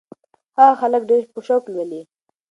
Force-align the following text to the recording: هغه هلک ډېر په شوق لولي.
هغه 0.57 0.75
هلک 0.81 1.03
ډېر 1.11 1.23
په 1.33 1.39
شوق 1.47 1.63
لولي. 1.73 2.01